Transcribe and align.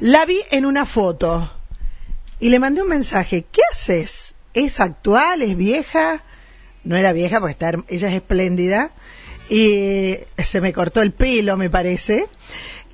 La 0.00 0.24
vi 0.26 0.40
en 0.52 0.64
una 0.64 0.86
foto 0.86 1.50
y 2.38 2.50
le 2.50 2.60
mandé 2.60 2.82
un 2.82 2.88
mensaje. 2.88 3.44
¿Qué 3.50 3.60
haces? 3.72 4.34
¿Es 4.54 4.78
actual? 4.78 5.42
¿Es 5.42 5.56
vieja? 5.56 6.22
No 6.84 6.96
era 6.96 7.12
vieja 7.12 7.40
porque 7.40 7.52
está, 7.52 7.72
ella 7.88 8.08
es 8.08 8.14
espléndida. 8.14 8.92
Y 9.50 10.18
se 10.36 10.60
me 10.60 10.72
cortó 10.72 11.02
el 11.02 11.10
pelo, 11.12 11.56
me 11.56 11.68
parece. 11.68 12.28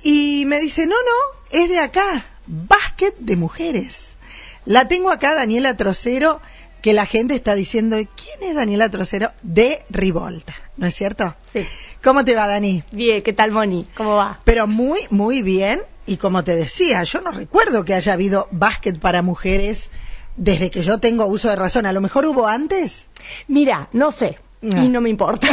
Y 0.01 0.45
me 0.47 0.59
dice, 0.59 0.87
no, 0.87 0.95
no, 0.95 1.59
es 1.59 1.69
de 1.69 1.77
acá. 1.77 2.25
Básquet 2.47 3.15
de 3.19 3.35
mujeres. 3.35 4.15
La 4.65 4.87
tengo 4.87 5.11
acá, 5.11 5.35
Daniela 5.35 5.77
Trocero, 5.77 6.41
que 6.85 6.93
la 6.93 7.07
gente 7.07 7.33
está 7.33 7.55
diciendo, 7.55 7.95
¿quién 7.95 8.47
es 8.47 8.53
Daniela 8.53 8.91
Trocero? 8.91 9.31
De 9.41 9.83
Rivolta, 9.89 10.53
¿no 10.77 10.85
es 10.85 10.93
cierto? 10.93 11.33
Sí. 11.51 11.65
¿Cómo 12.03 12.23
te 12.23 12.35
va, 12.35 12.45
Dani? 12.45 12.83
Bien, 12.91 13.23
¿qué 13.23 13.33
tal, 13.33 13.51
Moni? 13.51 13.87
¿Cómo 13.97 14.17
va? 14.17 14.39
Pero 14.43 14.67
muy, 14.67 14.99
muy 15.09 15.41
bien. 15.41 15.81
Y 16.05 16.17
como 16.17 16.43
te 16.43 16.55
decía, 16.55 17.01
yo 17.01 17.21
no 17.21 17.31
recuerdo 17.31 17.85
que 17.85 17.95
haya 17.95 18.13
habido 18.13 18.47
básquet 18.51 18.99
para 18.99 19.23
mujeres 19.23 19.89
desde 20.37 20.69
que 20.69 20.83
yo 20.83 20.99
tengo 20.99 21.25
uso 21.25 21.49
de 21.49 21.55
razón. 21.55 21.87
A 21.87 21.91
lo 21.91 22.01
mejor 22.01 22.27
hubo 22.27 22.45
antes. 22.45 23.07
Mira, 23.47 23.89
no 23.91 24.11
sé. 24.11 24.37
Ah. 24.73 24.83
Y 24.83 24.89
no 24.89 25.01
me 25.01 25.09
importa. 25.09 25.47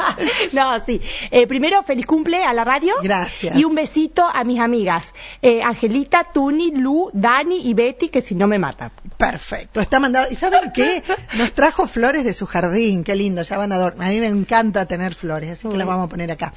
no, 0.52 0.78
sí. 0.84 1.00
Eh, 1.30 1.46
primero, 1.46 1.82
feliz 1.82 2.06
cumple 2.06 2.44
a 2.44 2.52
la 2.52 2.64
radio. 2.64 2.94
Gracias. 3.02 3.56
Y 3.56 3.64
un 3.64 3.74
besito 3.74 4.26
a 4.26 4.44
mis 4.44 4.60
amigas. 4.60 5.14
Eh, 5.42 5.62
Angelita, 5.62 6.24
Tuni, 6.32 6.70
Lu, 6.70 7.10
Dani 7.12 7.68
y 7.68 7.74
Betty, 7.74 8.08
que 8.08 8.22
si 8.22 8.34
no 8.34 8.46
me 8.46 8.58
matan. 8.58 8.90
Perfecto, 9.16 9.80
está 9.80 10.00
mandado. 10.00 10.26
¿Y 10.30 10.36
saben 10.36 10.72
qué? 10.72 11.02
Nos 11.34 11.52
trajo 11.52 11.86
flores 11.86 12.24
de 12.24 12.32
su 12.32 12.46
jardín, 12.46 13.04
qué 13.04 13.14
lindo, 13.14 13.42
ya 13.42 13.58
van 13.58 13.72
a 13.72 13.76
adornar. 13.76 14.08
A 14.08 14.10
mí 14.10 14.20
me 14.20 14.26
encanta 14.26 14.86
tener 14.86 15.14
flores, 15.14 15.50
así 15.50 15.68
que 15.68 15.76
las 15.76 15.86
vamos 15.86 16.06
a 16.06 16.08
poner 16.08 16.30
acá. 16.30 16.52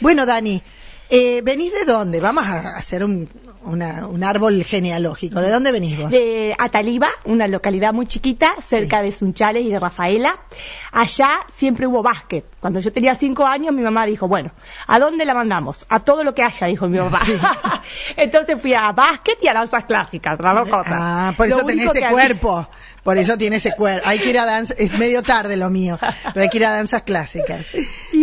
Bueno, 0.00 0.26
Dani, 0.26 0.62
eh, 1.10 1.40
¿venís 1.42 1.72
de 1.72 1.84
dónde? 1.84 2.20
Vamos 2.20 2.44
a 2.44 2.76
hacer 2.76 3.04
un, 3.04 3.28
una- 3.64 4.06
un 4.06 4.24
árbol 4.24 4.62
genealógico. 4.64 5.40
¿De 5.40 5.50
dónde 5.50 5.72
venís 5.72 5.98
vos? 5.98 6.10
De 6.10 6.54
Ataliba, 6.58 7.08
una 7.24 7.46
localidad 7.48 7.92
muy 7.92 8.06
chiquita, 8.06 8.50
cerca 8.62 9.02
de 9.02 9.12
Sunchales 9.12 9.64
y 9.64 9.70
de 9.70 9.78
Rafaela. 9.80 10.38
Allá 10.92 11.30
siempre 11.54 11.86
hubo 11.86 12.02
básquet. 12.02 12.44
Cuando 12.60 12.80
yo 12.80 12.92
tenía 12.92 13.14
cinco 13.14 13.46
años, 13.46 13.72
mi 13.74 13.82
mamá 13.82 14.06
dijo, 14.06 14.26
bueno, 14.28 14.50
¿a 14.86 14.98
dónde 14.98 15.24
la 15.24 15.34
mandamos? 15.34 15.86
A 15.88 16.00
todo 16.00 16.24
lo 16.24 16.34
que 16.34 16.42
haya, 16.42 16.66
dijo 16.66 16.88
mi 16.88 16.98
mamá. 16.98 17.20
Entonces 18.16 18.60
fui 18.60 18.74
a 18.74 18.92
básquet 18.92 19.38
y 19.42 19.48
a 19.48 19.54
danzas 19.54 19.84
clásicas, 19.84 20.36
las 20.40 20.54
dos 20.54 20.68
cosas. 20.68 20.92
Ah, 20.94 21.34
por 21.36 21.48
Lo 21.48 21.56
eso 21.58 21.66
tenés 21.66 21.86
único 21.86 21.98
ese 21.98 22.08
cuerpo. 22.08 22.68
Por 23.02 23.18
eso 23.18 23.38
tiene 23.38 23.56
ese 23.56 23.70
cuerpo. 23.72 24.02
Hay 24.08 24.18
que 24.18 24.30
ir 24.30 24.38
a 24.40 24.44
danza, 24.44 24.74
es 24.76 24.90
medio 24.98 25.22
tarde 25.22 25.56
lo 25.56 25.70
mío, 25.70 25.96
pero 26.34 26.42
hay 26.42 26.48
que 26.48 26.56
ir 26.56 26.66
a 26.66 26.72
danzas 26.72 27.02
clásicas. 27.02 27.64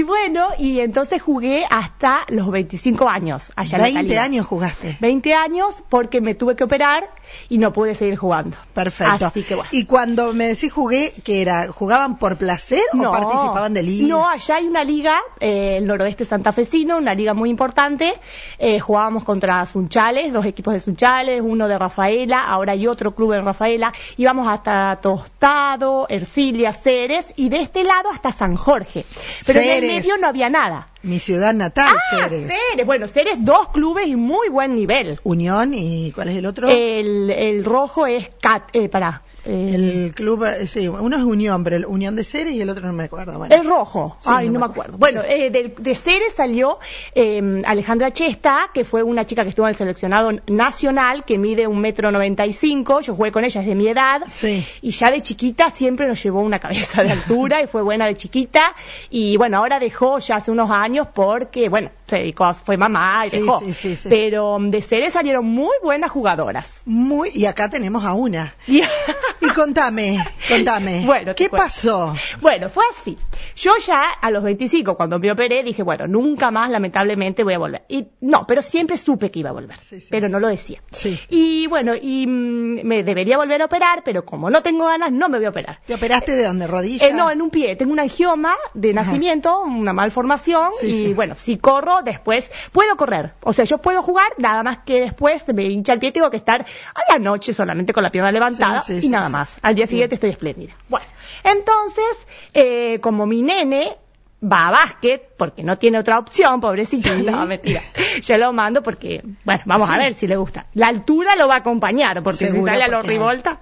Y 0.04 0.06
bueno, 0.06 0.50
y 0.58 0.82
entonces 0.82 1.22
jugué 1.22 1.64
hasta 1.70 2.26
los 2.28 2.52
25 2.52 3.08
años 3.08 3.54
allá 3.56 3.78
en 3.78 3.84
20 3.84 4.00
Ataliba. 4.00 4.24
años 4.24 4.46
jugaste. 4.46 4.98
20 5.00 5.34
años 5.34 5.82
porque 5.88 6.20
me 6.20 6.36
tuve 6.36 6.58
que 6.58 6.66
operar 6.66 7.10
y 7.48 7.58
no 7.58 7.72
pude 7.72 7.96
seguir 7.96 8.18
jugando. 8.18 8.58
Perfecto. 8.74 9.28
Así 9.28 9.44
que 9.44 9.56
bueno. 9.56 9.70
Y 9.72 9.86
cuando 9.86 10.34
me 10.34 10.48
decís 10.48 10.74
jugué, 10.74 11.14
¿qué 11.24 11.42
era? 11.42 11.72
¿Jugaban 11.72 12.18
por 12.18 12.38
placer 12.38 12.82
o 12.94 13.02
participaban 13.02 13.74
de 13.74 13.84
liga? 13.84 14.08
No, 14.10 14.28
allá 14.28 14.56
hay 14.58 14.68
una 14.68 14.84
liga, 14.84 15.22
eh, 15.40 15.78
el 15.78 15.88
noroeste 15.88 16.26
santafesino, 16.26 16.98
una 16.98 17.14
liga 17.14 17.34
muy 17.34 17.50
importante. 17.50 18.14
Eh, 18.60 18.82
jugábamos 18.82 19.24
contra 19.24 19.66
Sunchales, 19.66 20.34
dos 20.34 20.46
equipos 20.46 20.74
de 20.74 20.82
Sunchales, 20.82 21.42
uno 21.42 21.70
de 21.70 21.80
Rafaela, 21.80 22.44
ahora 22.44 22.74
hay 22.74 22.88
otro 22.88 23.16
club 23.16 23.32
en 23.32 23.46
Rafaela. 23.46 23.94
Íbamos 24.18 24.50
hasta 24.50 25.00
Tostado, 25.02 26.08
Ercilia, 26.10 26.74
Ceres 26.74 27.32
y 27.38 27.48
de 27.48 27.62
este 27.62 27.86
lado 27.86 28.10
hasta 28.12 28.34
San 28.34 28.56
Jorge. 28.56 29.06
Pero 29.46 29.60
en 29.62 29.66
Ceres. 29.66 29.93
Medio 29.96 30.18
no 30.18 30.28
había 30.28 30.50
nada. 30.50 30.88
Mi 31.04 31.20
ciudad 31.20 31.54
natal, 31.54 31.90
ah, 31.94 32.00
Ceres. 32.30 32.48
Ceres. 32.48 32.86
Bueno, 32.86 33.10
Ceres, 33.10 33.36
dos 33.40 33.70
clubes 33.70 34.08
y 34.08 34.16
muy 34.16 34.48
buen 34.48 34.74
nivel. 34.74 35.20
Unión 35.24 35.74
y 35.74 36.12
¿cuál 36.14 36.30
es 36.30 36.38
el 36.38 36.46
otro? 36.46 36.70
El, 36.70 37.30
el 37.30 37.66
rojo 37.66 38.08
es 38.08 38.30
Cat, 38.42 38.70
eh, 38.72 38.88
pará, 38.88 39.22
el 39.46 40.14
club, 40.16 40.46
eh, 40.46 40.68
sí, 40.68 40.88
uno 40.88 41.18
es 41.18 41.24
Unión, 41.24 41.66
pero 41.66 41.76
el 41.76 41.86
Unión 41.86 42.16
de 42.16 42.24
Ceres 42.24 42.54
y 42.54 42.62
el 42.62 42.70
otro 42.70 42.86
no 42.88 42.94
me 42.94 43.04
acuerdo. 43.04 43.38
Bueno. 43.38 43.54
El 43.54 43.68
rojo. 43.68 44.16
Sí, 44.22 44.30
Ay, 44.32 44.48
no 44.48 44.54
no, 44.54 44.60
me 44.62 44.66
acuerdo. 44.68 44.98
Bueno, 44.98 45.22
eh, 45.22 45.50
de, 45.50 45.76
de 45.78 45.96
Ceres 45.96 46.32
salió 46.34 46.80
eh, 47.14 47.62
Alejandra 47.66 48.12
Chesta, 48.12 48.72
que 48.74 48.86
fue 48.86 49.04
una 49.04 49.26
chica 49.26 49.44
que 49.44 49.50
estuvo 49.50 49.66
en 49.66 49.72
el 49.72 49.76
seleccionado 49.76 50.32
nacional, 50.48 51.26
que 51.26 51.38
mide 51.38 51.68
un 51.68 51.80
metro 51.80 52.10
noventa 52.10 52.46
y 52.46 52.54
cinco. 52.54 53.02
Yo 53.02 53.16
jugué 53.16 53.34
con 53.34 53.44
ella, 53.44 53.60
es 53.60 53.68
de 53.68 53.76
mi 53.76 53.90
edad. 53.90 54.22
Sí. 54.30 54.66
Y 54.82 54.92
ya 54.92 55.12
de 55.12 55.20
chiquita 55.22 55.72
siempre 55.72 56.08
nos 56.08 56.24
llevó 56.24 56.40
una 56.40 56.60
cabeza 56.60 57.04
de 57.04 57.12
altura 57.12 57.62
y 57.62 57.68
fue 57.68 57.82
buena 57.82 58.06
de 58.06 58.16
chiquita. 58.16 58.74
Y 59.10 59.36
bueno, 59.36 59.58
ahora 59.58 59.78
dejó 59.78 60.20
ya 60.20 60.38
hace 60.38 60.52
unos 60.52 60.72
años 60.72 60.93
porque, 61.14 61.70
bueno, 61.70 61.92
se 62.08 62.18
dedicó, 62.18 62.46
a- 62.46 62.54
fue 62.54 62.78
mamá 62.78 63.26
y 63.26 63.30
Sí, 63.32 63.40
dejó. 63.40 63.60
sí, 63.62 63.74
sí, 63.74 63.96
sí. 63.96 64.10
Pero 64.10 64.60
mm, 64.60 64.70
de 64.70 64.82
Ceres 64.82 65.14
salieron 65.14 65.46
muy 65.46 65.76
buenas 65.84 66.12
jugadoras. 66.12 66.82
Muy, 66.86 67.32
y 67.34 67.46
acá 67.46 67.70
tenemos 67.70 68.04
a 68.06 68.14
una. 68.14 68.56
Y- 68.68 68.82
Y 69.42 69.48
contame, 69.50 70.24
contame. 70.48 71.04
Bueno, 71.06 71.36
¿qué 71.36 71.50
pasó? 71.50 72.16
Bueno, 72.40 72.70
fue 72.70 72.84
así. 72.92 73.18
Yo 73.58 73.74
ya 73.86 74.02
a 74.22 74.32
los 74.32 74.42
25, 74.42 74.96
cuando 74.96 75.20
me 75.20 75.30
operé, 75.34 75.64
dije, 75.64 75.84
bueno, 75.84 76.08
nunca 76.08 76.50
más, 76.50 76.70
lamentablemente, 76.70 77.44
voy 77.44 77.54
a 77.56 77.60
volver. 77.60 77.84
Y 77.90 78.08
no, 78.22 78.48
pero 78.48 78.62
siempre 78.62 78.96
supe 78.96 79.32
que 79.32 79.40
iba 79.40 79.50
a 79.50 79.54
volver, 79.54 79.78
pero 80.10 80.30
no 80.30 80.40
lo 80.40 80.48
decía. 80.48 80.82
Sí. 80.92 81.20
Y 81.30 81.68
bueno, 81.68 81.94
y 82.02 82.26
mm, 82.26 82.86
me 82.86 83.04
debería 83.04 83.36
volver 83.36 83.62
a 83.62 83.66
operar, 83.66 84.02
pero 84.06 84.24
como 84.24 84.50
no 84.50 84.64
tengo 84.64 84.86
ganas, 84.86 85.12
no 85.12 85.28
me 85.28 85.40
voy 85.40 85.46
a 85.48 85.50
operar. 85.50 85.80
¿Te 85.86 85.96
operaste 85.96 86.32
de 86.38 86.46
dónde? 86.46 86.66
¿Rodilla? 86.66 87.06
Eh, 87.08 87.14
no, 87.14 87.30
en 87.30 87.42
un 87.42 87.50
pie. 87.50 87.76
Tengo 87.76 87.92
un 87.92 88.00
angioma 88.00 88.54
de 88.74 88.92
Ajá. 88.92 89.04
nacimiento, 89.04 89.60
una 89.64 89.92
malformación. 89.92 90.70
Sí, 90.88 91.04
y 91.04 91.06
sí. 91.08 91.14
bueno, 91.14 91.36
si 91.36 91.58
corro, 91.58 92.02
después 92.04 92.52
puedo 92.72 92.96
correr. 92.98 93.34
O 93.42 93.54
sea, 93.54 93.66
yo 93.66 93.78
puedo 93.78 94.02
jugar, 94.02 94.28
nada 94.38 94.64
más 94.64 94.80
que 94.80 95.02
después 95.02 95.44
me 95.54 95.64
hincha 95.64 95.94
el 95.94 96.00
pie, 96.00 96.12
tengo 96.12 96.30
que 96.30 96.38
estar 96.38 96.66
a 96.66 97.14
la 97.14 97.20
noche 97.20 97.54
solamente 97.54 97.94
con 97.94 98.04
la 98.04 98.12
pierna 98.12 98.32
levantada 98.32 98.82
Sí, 98.82 99.00
y 99.02 99.10
nada 99.10 99.30
más. 99.30 99.60
Al 99.62 99.76
día 99.76 99.88
siguiente 99.88 100.16
estoy 100.16 100.32
espléndida. 100.32 100.74
Bueno, 100.90 101.06
entonces, 101.44 102.28
eh, 102.54 103.00
como 103.02 103.26
mi 103.26 103.42
nene 103.42 103.98
va 104.46 104.68
a 104.68 104.72
básquet, 104.72 105.30
porque 105.38 105.64
no 105.64 105.78
tiene 105.78 106.00
otra 106.00 106.20
opción, 106.20 106.60
pobrecito. 106.60 107.10
Sí. 107.16 107.24
No, 107.24 107.46
mentira. 107.46 107.82
Yo 108.22 108.38
lo 108.38 108.52
mando 108.52 108.84
porque, 108.84 109.22
bueno, 109.46 109.62
vamos 109.66 109.90
a 109.90 109.98
ver 109.98 110.14
si 110.14 110.28
le 110.28 110.36
gusta. 110.36 110.66
La 110.74 110.88
altura 110.88 111.36
lo 111.38 111.48
va 111.48 111.56
a 111.56 111.58
acompañar, 111.60 112.22
porque 112.22 112.46
si 112.48 112.52
Seguro, 112.52 112.72
sale 112.72 112.84
a 112.84 112.88
los 112.90 112.98
porque- 113.02 113.12
rivolta. 113.14 113.60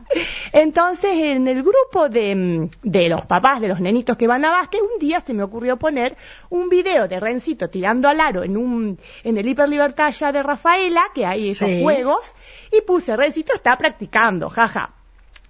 Entonces, 0.54 1.12
en 1.14 1.48
el 1.48 1.62
grupo 1.64 2.10
de, 2.10 2.70
de 2.82 3.10
los 3.10 3.22
papás 3.26 3.62
de 3.62 3.68
los 3.68 3.80
nenitos 3.80 4.18
que 4.18 4.28
van 4.28 4.44
a 4.46 4.50
básquet, 4.52 4.82
un 4.82 5.00
día 5.00 5.20
se 5.20 5.34
me 5.34 5.44
ocurrió 5.44 5.78
poner 5.78 6.18
un 6.50 6.70
video 6.70 7.08
de 7.08 7.20
Rencito 7.20 7.70
tirando 7.70 8.10
al 8.10 8.20
aro 8.20 8.44
en 8.44 8.58
un, 8.58 8.98
en 9.24 9.38
el 9.38 9.48
Hiper 9.48 9.70
Libertad 9.70 10.08
allá 10.08 10.32
de 10.32 10.42
Rafaela, 10.44 11.04
que 11.14 11.26
hay 11.26 11.50
esos 11.52 11.68
Sí. 11.70 11.82
juegos, 11.84 12.34
y 12.72 12.82
puse 12.82 13.16
Rencito 13.16 13.54
está 13.54 13.78
practicando, 13.78 14.50
jaja. 14.50 14.94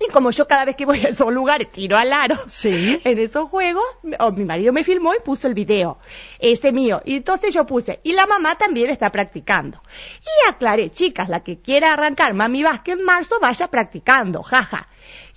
Y 0.07 0.11
como 0.11 0.31
yo 0.31 0.47
cada 0.47 0.65
vez 0.65 0.75
que 0.75 0.85
voy 0.85 0.99
a 0.99 1.09
esos 1.09 1.31
lugares 1.31 1.71
tiro 1.71 1.97
al 1.97 2.11
aro 2.11 2.39
Sí. 2.47 2.99
en 3.03 3.19
esos 3.19 3.49
juegos, 3.49 3.83
o 4.19 4.31
mi 4.31 4.45
marido 4.45 4.73
me 4.73 4.83
filmó 4.83 5.13
y 5.13 5.19
puso 5.19 5.47
el 5.47 5.53
video, 5.53 5.99
ese 6.39 6.71
mío. 6.71 7.01
Y 7.05 7.17
entonces 7.17 7.53
yo 7.53 7.65
puse, 7.65 7.99
y 8.03 8.13
la 8.13 8.25
mamá 8.25 8.57
también 8.57 8.89
está 8.89 9.11
practicando. 9.11 9.81
Y 10.21 10.49
aclaré, 10.49 10.89
chicas, 10.89 11.29
la 11.29 11.43
que 11.43 11.61
quiera 11.61 11.93
arrancar 11.93 12.33
Mami 12.33 12.63
Vázquez 12.63 12.97
en 12.97 13.05
marzo, 13.05 13.39
vaya 13.39 13.67
practicando, 13.67 14.41
jaja. 14.43 14.87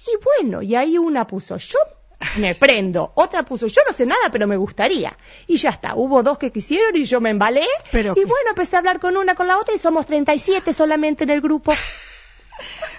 Y 0.06 0.22
bueno, 0.22 0.62
y 0.62 0.74
ahí 0.74 0.98
una 0.98 1.26
puso, 1.26 1.56
yo 1.56 1.78
me 2.36 2.54
prendo, 2.54 3.12
otra 3.14 3.44
puso, 3.44 3.66
yo 3.66 3.82
no 3.86 3.92
sé 3.92 4.06
nada, 4.06 4.30
pero 4.30 4.46
me 4.46 4.56
gustaría. 4.56 5.16
Y 5.46 5.56
ya 5.56 5.70
está, 5.70 5.94
hubo 5.94 6.22
dos 6.22 6.38
que 6.38 6.50
quisieron 6.50 6.96
y 6.96 7.04
yo 7.04 7.20
me 7.20 7.30
embalé. 7.30 7.66
Pero 7.92 8.14
y 8.16 8.24
bueno, 8.24 8.50
empecé 8.50 8.76
a 8.76 8.78
hablar 8.80 9.00
con 9.00 9.16
una, 9.16 9.34
con 9.34 9.46
la 9.46 9.58
otra 9.58 9.74
y 9.74 9.78
somos 9.78 10.06
37 10.06 10.72
solamente 10.72 11.24
en 11.24 11.30
el 11.30 11.40
grupo. 11.40 11.72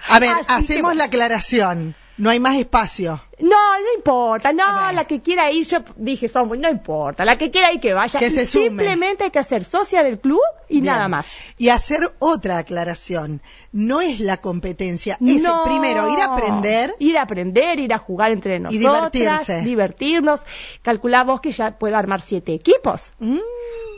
A 0.10 0.20
ver, 0.20 0.30
Así 0.32 0.46
que 0.48 0.54
hacemos 0.54 0.96
la 0.96 1.06
aclaración. 1.06 1.96
No 2.18 2.30
hay 2.30 2.40
más 2.40 2.56
espacio. 2.56 3.22
No, 3.40 3.50
no 3.82 3.94
importa, 3.94 4.54
no, 4.54 4.90
la 4.94 5.04
que 5.04 5.22
quiera 5.22 5.52
ir, 5.52 5.66
yo 5.68 5.80
dije, 5.98 6.30
somos, 6.30 6.58
no 6.58 6.70
importa, 6.70 7.26
la 7.26 7.38
que 7.38 7.52
quiera 7.52 7.74
ir 7.74 7.82
que 7.82 7.94
vaya. 7.94 8.18
Que 8.18 8.30
se 8.30 8.44
Y 8.44 8.46
sume. 8.46 8.64
Simplemente 8.68 9.26
hay 9.26 9.32
que 9.32 9.44
ser 9.44 9.66
socia 9.66 10.02
del 10.02 10.20
club 10.22 10.40
y 10.70 10.80
Bien. 10.80 10.94
nada 10.94 11.10
más. 11.10 11.28
Y 11.58 11.68
hacer 11.68 12.10
otra 12.20 12.60
aclaración. 12.60 13.42
No 13.74 14.00
es 14.00 14.22
la 14.22 14.38
competencia. 14.38 15.18
Es 15.20 15.41
No. 15.44 15.66
primero 15.66 16.09
ir 16.09 16.20
a 16.20 16.26
aprender. 16.34 16.96
Ir 17.00 17.18
a 17.18 17.24
aprender, 17.24 17.79
ir 17.82 17.94
a 17.94 17.97
jugar 17.97 18.32
entre 18.32 18.62
nosotras. 18.62 19.12
divertirse. 19.12 19.62
Divertirnos. 19.64 20.46
Calculá 20.82 21.26
vos 21.26 21.41
que 21.41 21.52
ya 21.52 21.78
puedo 21.78 21.97
armar 21.97 22.22
siete 22.22 22.53
equipos. 22.53 23.12
Mm, 23.20 23.40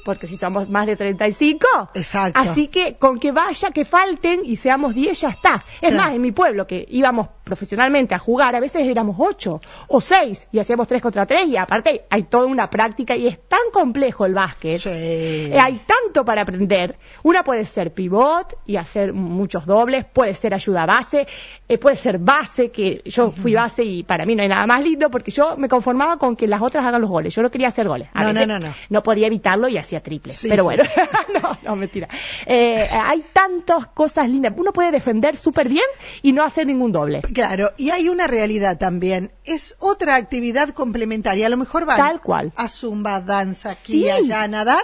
Porque 0.08 0.26
si 0.26 0.38
somos 0.38 0.70
más 0.70 0.88
de 0.88 0.96
35. 0.96 1.90
Exacto. 1.94 2.40
Así 2.40 2.70
que 2.70 2.96
con 2.96 3.20
que 3.20 3.34
vaya, 3.34 3.72
que 3.72 3.84
falten 3.84 4.40
y 4.46 4.56
seamos 4.56 4.96
10 4.96 5.20
ya 5.20 5.30
está. 5.32 5.66
Es 5.82 5.90
Claro. 5.92 5.98
más, 5.98 6.14
en 6.14 6.22
mi 6.22 6.32
pueblo 6.32 6.66
que 6.66 6.86
íbamos 6.90 7.28
profesionalmente 7.44 8.16
a 8.16 8.20
jugar, 8.20 8.56
a 8.56 8.62
veces 8.62 8.88
éramos 8.88 9.18
8 9.20 9.60
o 9.90 10.00
6 10.02 10.48
y 10.54 10.60
hacíamos 10.60 10.88
3 10.88 11.02
contra 11.02 11.26
3 11.26 11.48
y 11.50 11.58
aparte 11.58 12.06
hay 12.10 12.24
toda 12.24 12.46
una 12.46 12.70
práctica 12.70 13.18
y 13.18 13.28
es 13.28 13.38
tan 13.50 13.60
complejo 13.74 14.26
el 14.26 14.34
básquet. 14.34 14.80
sí. 14.82 14.90
Eh, 14.90 15.60
hay 15.60 15.82
tanto 15.86 16.24
para 16.24 16.44
aprender. 16.44 16.98
Una 17.24 17.44
puede 17.44 17.66
ser 17.66 17.94
pivot 17.94 18.56
y 18.66 18.78
hacer 18.78 19.12
muchos 19.12 19.66
dobles, 19.66 20.06
puede 20.06 20.34
ser 20.34 20.54
ayuda 20.54 20.86
base, 20.86 21.28
eh, 21.68 21.78
puede 21.78 21.98
ser 21.98 22.18
base, 22.20 22.72
que 22.72 23.02
yo 23.06 23.32
fui 23.32 23.54
base 23.56 23.84
y 23.84 24.04
para 24.04 24.26
mí 24.26 24.36
no 24.36 24.44
hay 24.44 24.48
nada 24.50 24.66
más 24.68 24.82
lindo 24.82 25.10
porque 25.10 25.32
yo 25.32 25.58
me 25.58 25.68
conformaba 25.68 26.16
con 26.18 26.38
que 26.38 26.48
las 26.48 26.62
otras 26.62 26.86
hagan 26.86 27.02
los 27.02 27.10
goles. 27.10 27.36
Yo 27.36 27.42
no 27.42 27.52
quería 27.52 27.68
hacer 27.68 27.88
goles. 27.90 28.08
A 28.14 28.22
No, 28.22 28.28
veces 28.30 28.48
no, 28.48 28.60
no, 28.60 28.68
no. 28.68 28.74
No 28.90 29.04
podía 29.04 29.28
evitarlo 29.28 29.68
y 29.68 29.78
hacía 29.78 29.97
triple. 30.02 30.34
Sí, 30.34 30.48
pero 30.50 30.64
sí. 30.64 30.66
bueno, 30.66 30.84
no, 31.42 31.58
no, 31.64 31.76
mentira. 31.76 32.08
Eh, 32.46 32.88
hay 32.92 33.24
tantas 33.34 33.88
cosas 33.88 34.30
lindas. 34.30 34.54
Uno 34.58 34.74
puede 34.74 34.92
defender 34.92 35.36
súper 35.38 35.70
bien 35.70 35.86
y 36.22 36.32
no 36.32 36.44
hacer 36.44 36.68
ningún 36.68 36.92
doble. 36.92 37.22
Claro, 37.22 37.72
y 37.78 37.90
hay 37.90 38.10
una 38.10 38.28
realidad 38.28 38.78
también. 38.78 39.32
Es 39.44 39.76
otra 39.80 40.16
actividad 40.16 40.70
complementaria. 40.70 41.48
A 41.48 41.50
lo 41.50 41.58
mejor 41.58 41.86
van 41.86 41.98
Tal 41.98 42.22
cual. 42.22 42.52
a 42.56 42.68
zumba, 42.68 43.22
danza, 43.22 43.72
aquí, 43.72 44.04
Sí. 44.04 44.10
allá, 44.10 44.44
a 44.44 44.48
nadar. 44.48 44.84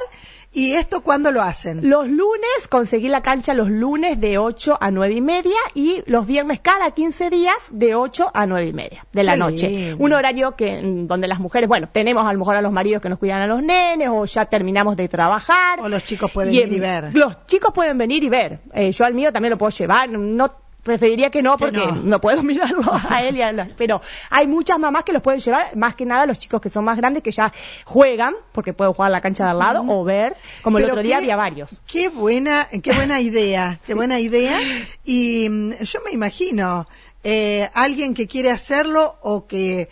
¿Y 0.56 0.74
esto 0.74 1.02
cuándo 1.02 1.32
lo 1.32 1.42
hacen? 1.42 1.90
Los 1.90 2.08
lunes, 2.08 2.68
conseguí 2.70 3.08
la 3.08 3.22
cancha 3.22 3.56
los 3.56 3.70
lunes 3.70 4.20
de 4.20 4.38
8 4.38 4.78
a 4.80 4.92
9 4.92 5.16
y 5.16 5.22
media 5.22 5.58
y 5.74 6.04
los 6.06 6.28
viernes 6.28 6.60
cada 6.62 6.92
15 6.92 7.32
días 7.32 7.56
de 7.72 7.96
8 7.96 8.32
a 8.34 8.46
9 8.46 8.68
y 8.68 8.74
media 8.74 9.06
de 9.12 9.24
la 9.24 9.34
Qué 9.34 9.40
noche. 9.40 9.96
Un 9.98 10.14
horario 10.14 10.56
que 10.56 10.80
donde 10.84 11.28
las 11.28 11.40
mujeres, 11.40 11.68
bueno, 11.68 11.90
tenemos 11.92 12.26
a 12.28 12.34
lo 12.34 12.38
mejor 12.38 12.56
a 12.56 12.62
los 12.62 12.72
maridos 12.72 13.02
que 13.02 13.10
nos 13.10 13.18
cuidan 13.18 13.42
a 13.42 13.48
los 13.48 13.64
nenes 13.64 14.10
o 14.12 14.26
ya 14.26 14.46
terminamos 14.46 14.96
de 14.96 15.08
trabajar. 15.08 15.80
O 15.82 15.90
los 15.90 16.04
chicos 16.04 16.30
pueden 16.32 16.54
Y, 16.54 16.60
ir 16.60 16.72
y 16.72 16.80
ver. 16.80 17.16
Los 17.16 17.48
chicos 17.48 17.74
pueden 17.74 17.98
venir 17.98 18.24
y 18.24 18.30
ver. 18.30 18.60
Eh, 18.74 18.92
yo 18.92 19.06
al 19.06 19.16
mío 19.16 19.34
también 19.34 19.52
lo 19.52 19.58
puedo 19.58 19.72
llevar. 19.72 20.10
No 20.10 20.63
preferiría 20.84 21.30
que 21.30 21.42
no 21.42 21.58
Que 21.58 21.66
porque 21.66 21.86
no. 21.88 21.96
no. 21.96 22.22
puedo 22.22 22.44
mirarlo 22.44 22.84
a 23.10 23.24
él 23.24 23.38
y 23.38 23.42
a 23.42 23.52
la- 23.52 23.68
pero 23.78 24.02
hay 24.30 24.46
muchas 24.48 24.78
mamás 24.78 25.04
que 25.04 25.14
los 25.14 25.22
pueden 25.22 25.40
llevar 25.40 25.76
más 25.76 25.96
que 25.96 26.06
nada 26.06 26.26
los 26.26 26.38
chicos 26.38 26.62
que 26.62 26.70
son 26.70 26.84
más 26.86 26.98
grandes 26.98 27.24
que 27.24 27.32
ya 27.32 27.52
juegan 27.86 28.34
porque 28.52 28.74
pueden 28.74 28.94
jugar 28.94 29.08
a 29.08 29.12
la 29.12 29.22
cancha 29.22 29.46
de 29.46 29.52
al 29.52 29.60
lado 29.60 29.84
o 29.88 30.04
ver 30.04 30.36
como 30.62 30.78
el 30.78 30.86
otro 30.90 31.02
día 31.02 31.18
había 31.18 31.36
varios 31.36 31.80
Qué 31.88 32.10
buena, 32.10 32.68
qué 32.82 32.92
buena 32.94 33.20
idea, 33.22 33.80
qué 33.86 33.94
buena 33.94 34.20
idea. 34.20 34.60
Y 35.06 35.48
mm, 35.50 35.72
yo 35.84 36.00
me 36.06 36.12
imagino 36.12 36.88
eh, 37.24 37.70
alguien 37.74 38.14
que 38.14 38.28
quiere 38.28 38.52
hacerlo 38.52 39.16
o 39.22 39.48
que, 39.48 39.90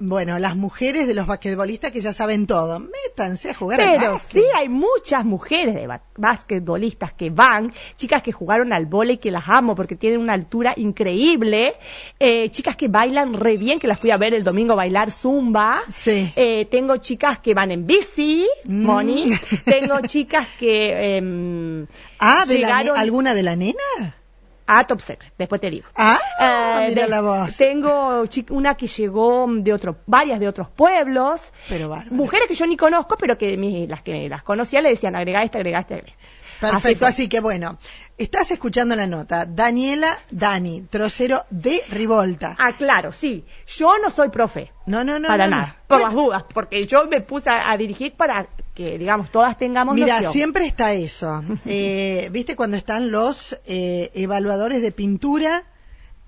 bueno, 0.00 0.38
las 0.40 0.56
mujeres 0.56 1.06
de 1.06 1.14
los 1.14 1.26
basquetbolistas 1.26 1.92
que 1.92 2.00
ya 2.00 2.12
saben 2.12 2.46
todo, 2.48 2.80
métanse 2.80 3.50
a 3.50 3.54
jugar 3.54 3.80
al 3.80 3.96
Pero 3.98 4.12
básquet. 4.12 4.42
sí 4.42 4.48
hay 4.56 4.68
muchas 4.68 5.24
mujeres 5.24 5.74
de 5.74 5.86
ba- 5.86 6.02
basquetbolistas 6.16 7.12
que 7.12 7.30
van, 7.30 7.72
chicas 7.96 8.20
que 8.22 8.32
jugaron 8.32 8.72
al 8.72 8.86
vóley 8.86 9.18
que 9.18 9.30
las 9.30 9.44
amo 9.48 9.74
porque 9.76 9.94
tienen 9.94 10.18
una 10.20 10.32
altura 10.32 10.74
increíble, 10.76 11.74
eh, 12.18 12.48
chicas 12.50 12.76
que 12.76 12.88
bailan 12.88 13.34
re 13.34 13.56
bien, 13.56 13.78
que 13.78 13.86
las 13.86 14.00
fui 14.00 14.10
a 14.10 14.16
ver 14.16 14.34
el 14.34 14.42
domingo 14.42 14.74
bailar 14.74 15.10
zumba. 15.12 15.80
Sí. 15.90 16.32
Eh, 16.34 16.64
tengo 16.66 16.96
chicas 16.96 17.38
que 17.38 17.54
van 17.54 17.70
en 17.70 17.86
bici, 17.86 18.46
Mm. 18.64 18.84
Moni. 18.84 19.26
Tengo 19.64 20.00
chicas 20.06 20.46
que 20.58 21.16
em, 21.16 21.86
Ah, 22.18 22.44
¿de 22.46 22.58
la 22.58 22.66
llegaron 22.80 22.96
¿alguna 22.98 23.34
de 23.34 23.42
la 23.42 23.54
nena? 23.56 24.16
A 24.66 24.84
Top 24.86 25.00
Secret, 25.00 25.32
después 25.38 25.60
te 25.60 25.70
digo. 25.70 25.86
Ah, 25.96 26.18
Eh, 26.40 26.86
mira 26.88 27.02
de- 27.04 27.08
la 27.08 27.20
voz. 27.20 27.56
Tengo 27.56 28.24
una 28.50 28.74
que 28.74 28.86
llegó 28.86 29.46
de 29.48 29.72
otro, 29.72 29.96
varias 30.06 30.40
de 30.40 30.48
otros 30.48 30.68
pueblos. 30.68 31.52
Pero 31.68 31.88
bárbaro. 31.88 32.14
Mujeres 32.14 32.48
que 32.48 32.54
yo 32.54 32.66
ni 32.66 32.76
conozco, 32.76 33.16
pero 33.18 33.36
que 33.38 33.56
mi- 33.56 33.86
las 33.86 34.02
que 34.02 34.28
las 34.28 34.42
conocía 34.42 34.80
le 34.82 34.88
decían 34.90 35.16
agrega 35.16 35.42
esta, 35.42 35.58
agrega 35.58 35.80
esta, 35.80 35.94
agrega 35.94 36.12
esta. 36.16 36.24
Perfecto, 36.60 37.06
así, 37.06 37.28
que 37.28 37.40
bueno, 37.40 37.78
estás 38.18 38.50
escuchando 38.50 38.96
la 38.96 39.06
nota. 39.06 39.44
Daniela 39.46 40.16
Dani, 40.30 40.82
trocero 40.82 41.44
de 41.50 41.80
Rivolta. 41.90 42.56
Ah, 42.58 42.72
claro, 42.72 43.12
sí. 43.12 43.44
Yo 43.66 43.98
no 44.02 44.10
soy 44.10 44.28
profe. 44.30 44.72
No, 44.86 45.04
no, 45.04 45.18
no. 45.18 45.28
para 45.28 45.46
no, 45.46 45.50
no. 45.56 45.62
nada. 45.62 45.76
Por 45.86 45.98
Bueno, 45.98 46.06
las 46.06 46.14
dudas. 46.24 46.44
Porque 46.52 46.82
yo 46.86 47.06
me 47.06 47.20
puse 47.20 47.50
a, 47.50 47.70
a 47.70 47.76
dirigir 47.76 48.14
para 48.14 48.46
que, 48.74 48.98
digamos, 48.98 49.30
todas 49.30 49.56
tengamos 49.58 49.94
Mira, 49.94 50.14
noción. 50.16 50.32
siempre 50.32 50.66
está 50.66 50.92
eso. 50.92 51.42
Eh, 51.66 52.28
¿Viste 52.32 52.56
cuando 52.56 52.76
están 52.76 53.10
los 53.10 53.58
eh, 53.66 54.10
evaluadores 54.14 54.82
de 54.82 54.92
pintura? 54.92 55.62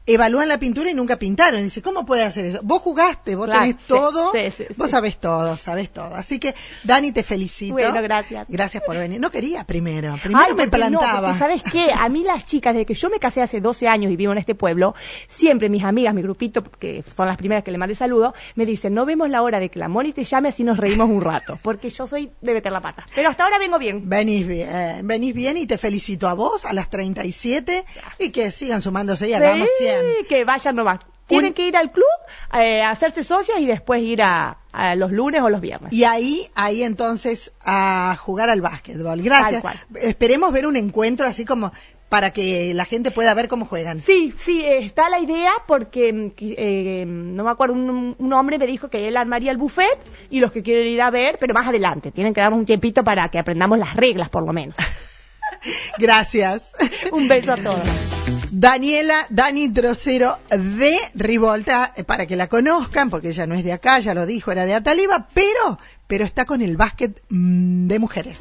Evalúan 0.07 0.49
la 0.49 0.59
pintura 0.59 0.91
y 0.91 0.95
nunca 0.95 1.17
pintaron. 1.17 1.63
Dice, 1.63 1.83
¿cómo 1.83 2.07
puede 2.07 2.23
hacer 2.23 2.47
eso? 2.47 2.61
Vos 2.63 2.81
jugaste, 2.83 3.35
vos 3.35 3.47
Claro, 3.47 3.63
tenés 3.63 3.77
sí, 3.77 3.85
todo, 3.89 4.33
sí, 4.33 4.51
sí, 4.51 4.65
vos 4.77 4.91
sabés 4.91 5.19
todo, 5.19 5.57
sabés 5.57 5.91
todo. 5.91 6.15
Así 6.15 6.39
que, 6.39 6.55
Dani, 6.85 7.13
te 7.13 7.23
felicito. 7.23 7.75
Bueno, 7.75 8.01
gracias. 8.03 8.47
Gracias 8.49 8.83
por 8.85 8.97
venir. 8.97 9.21
No 9.21 9.31
quería 9.31 9.65
primero, 9.65 10.17
primero 10.23 10.45
Ay, 10.47 10.55
me 10.55 10.67
no, 10.67 10.71
plantaba. 10.71 11.35
¿sabes 11.35 11.63
qué? 11.63 11.93
A 11.93 12.09
mí 12.09 12.23
las 12.23 12.45
chicas, 12.47 12.75
desde 12.75 12.87
que 12.87 12.95
yo 12.95 13.11
me 13.11 13.19
casé 13.19 13.43
hace 13.43 13.61
12 13.61 13.89
años 13.89 14.13
y 14.13 14.17
vivo 14.17 14.33
en 14.33 14.39
este 14.39 14.55
pueblo, 14.55 14.95
siempre 15.29 15.69
mis 15.69 15.83
amigas, 15.85 16.15
mi 16.15 16.23
grupito, 16.23 16.63
que 16.63 17.03
son 17.03 17.27
las 17.27 17.37
primeras 17.37 17.65
que 17.65 17.71
le 17.73 17.79
mandé 17.79 17.95
saludo, 17.95 18.35
me 18.55 18.65
dicen, 18.65 18.95
no 18.95 19.07
vemos 19.07 19.29
la 19.29 19.43
hora 19.43 19.59
de 19.59 19.69
que 19.71 19.79
la 19.79 19.89
Moni 19.89 20.13
te 20.13 20.23
llame 20.25 20.51
así 20.51 20.63
nos 20.63 20.79
reímos 20.79 21.09
un 21.11 21.21
rato. 21.21 21.59
Porque 21.63 21.89
yo 21.89 22.07
soy 22.07 22.31
de 22.41 22.53
meter 22.55 22.71
la 22.73 22.81
pata. 22.81 23.07
Pero 23.15 23.29
hasta 23.29 23.45
ahora 23.45 23.59
vengo 23.59 23.79
bien. 23.79 24.09
Venís 24.09 24.47
bien, 24.47 25.07
venís 25.07 25.35
bien 25.35 25.57
y 25.57 25.67
te 25.67 25.79
felicito 25.79 26.29
a 26.29 26.35
vos, 26.35 26.65
a 26.65 26.73
las 26.73 26.89
37, 26.91 27.85
y 28.21 28.31
que 28.31 28.51
sigan 28.53 28.83
sumándose 28.83 29.29
y 29.29 29.35
hagamos 29.35 29.69
Sí, 29.79 29.85
100. 30.01 30.27
que 30.29 30.45
vayan 30.45 30.77
nomás. 30.77 30.99
Tienen 31.27 31.49
Un- 31.49 31.55
que 31.55 31.67
ir 31.67 31.77
al 31.77 31.91
club, 31.91 32.07
eh, 32.57 32.83
hacerse 32.83 33.25
socias 33.25 33.59
y 33.59 33.67
después 33.67 34.01
ir 34.01 34.23
a, 34.23 34.59
a 34.73 34.95
los 34.95 35.11
lunes 35.11 35.43
o 35.43 35.51
los 35.51 35.61
viernes. 35.61 35.93
Y 35.93 36.05
ahí, 36.05 36.47
ahí 36.55 36.85
entonces 36.85 37.53
a 37.65 38.17
jugar 38.21 38.49
al 38.49 38.61
básquetbol. 38.61 39.21
Gracias. 39.23 39.63
Esperemos 40.01 40.53
ver 40.53 40.69
un 40.69 40.77
encuentro 40.77 41.27
así 41.27 41.45
como 41.45 41.73
para 42.09 42.31
que 42.31 42.73
la 42.75 42.85
gente 42.85 43.11
pueda 43.11 43.35
ver 43.35 43.49
cómo 43.49 43.65
juegan. 43.67 43.99
Sí, 43.99 44.33
sí, 44.39 44.63
eh, 44.65 44.85
está 44.85 45.11
la 45.11 45.19
idea 45.19 45.51
porque, 45.67 46.13
mm, 46.13 46.31
eh, 46.39 47.05
no 47.09 47.43
me 47.43 47.51
acuerdo, 47.51 47.75
un, 47.75 48.15
un 48.17 48.33
hombre 48.33 48.57
me 48.59 48.67
dijo 48.69 48.89
que 48.89 49.09
él 49.09 49.17
armaría 49.17 49.51
el 49.51 49.57
buffet 49.59 49.99
y 50.31 50.39
los 50.39 50.53
que 50.53 50.63
quieren 50.63 50.87
ir 50.87 51.03
a 51.03 51.11
ver, 51.11 51.39
pero 51.41 51.53
más 51.55 51.67
adelante, 51.67 52.13
tienen 52.13 52.33
que 52.33 52.41
darnos 52.41 52.61
un 52.61 52.67
tiempito 52.67 53.03
para 53.03 53.29
que 53.31 53.41
aprendamos 53.41 53.81
las 53.81 53.97
reglas 53.97 54.29
por 54.29 54.47
lo 54.47 54.53
menos. 54.53 54.77
Gracias. 55.99 56.73
un 57.11 57.27
beso 57.27 57.53
a 57.55 57.57
todos. 57.57 58.16
Daniela, 58.59 59.27
Dani 59.29 59.69
Trocero 59.69 60.39
de 60.49 60.97
Rivolta, 61.15 61.93
eh, 61.95 62.05
para 62.05 62.27
que 62.27 62.37
la 62.37 62.49
conozcan, 62.49 63.11
porque 63.11 63.29
ella 63.29 63.47
no 63.47 63.55
es 63.55 63.63
de 63.63 63.75
acá, 63.75 63.99
ya 63.99 64.15
lo 64.15 64.25
dijo, 64.25 64.51
era 64.51 64.65
de 64.65 64.73
Ataliba, 64.73 65.29
pero, 65.35 65.79
pero 66.07 66.25
está 66.25 66.47
con 66.47 66.63
el 66.63 66.79
básquet 66.79 67.23
mm, 67.29 67.87
de 67.87 67.99
mujeres. 67.99 68.35